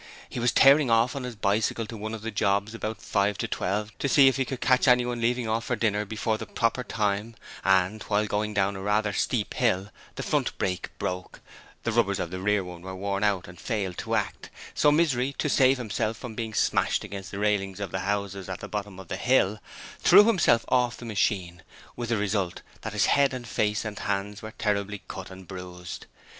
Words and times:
He 0.29 0.39
was 0.39 0.51
tearing 0.51 0.89
off 0.89 1.15
on 1.15 1.25
his 1.25 1.35
bicycle 1.35 1.85
to 1.85 1.95
one 1.95 2.15
of 2.15 2.23
the 2.23 2.31
jobs 2.31 2.73
about 2.73 2.99
five 2.99 3.23
minutes 3.25 3.39
to 3.41 3.47
twelve 3.49 3.97
to 3.99 4.09
see 4.09 4.27
if 4.27 4.37
he 4.37 4.45
could 4.45 4.59
catch 4.59 4.87
anyone 4.87 5.21
leaving 5.21 5.47
off 5.47 5.65
for 5.65 5.75
dinner 5.75 6.05
before 6.05 6.39
the 6.39 6.47
proper 6.47 6.83
time, 6.83 7.35
and 7.63 8.01
while 8.07 8.25
going 8.25 8.51
down 8.55 8.75
a 8.75 8.81
rather 8.81 9.13
steep 9.13 9.53
hill 9.53 9.91
the 10.15 10.23
front 10.23 10.57
brake 10.57 10.89
broke 10.97 11.39
the 11.83 11.91
rubbers 11.91 12.19
of 12.19 12.31
the 12.31 12.39
rear 12.39 12.63
one 12.63 12.81
were 12.81 12.95
worn 12.95 13.23
out 13.23 13.47
and 13.47 13.59
failed 13.61 13.95
to 13.99 14.15
act 14.15 14.49
so 14.73 14.91
Misery 14.91 15.33
to 15.33 15.47
save 15.47 15.77
himself 15.77 16.17
from 16.17 16.33
being 16.33 16.55
smashed 16.55 17.03
against 17.03 17.29
the 17.29 17.37
railings 17.37 17.79
of 17.79 17.91
the 17.91 17.99
houses 17.99 18.49
at 18.49 18.59
the 18.59 18.67
bottom 18.67 18.99
of 18.99 19.07
the 19.07 19.17
hill, 19.17 19.59
threw 19.99 20.23
himself 20.25 20.65
off 20.69 20.97
the 20.97 21.05
machine, 21.05 21.61
with 21.95 22.09
the 22.09 22.17
result 22.17 22.63
that 22.81 22.93
his 22.93 23.05
head 23.05 23.35
and 23.35 23.47
face 23.47 23.85
and 23.85 23.99
hands 23.99 24.41
were 24.41 24.49
terribly 24.57 25.03
cut 25.07 25.29
and 25.29 25.47
bruised. 25.47 26.07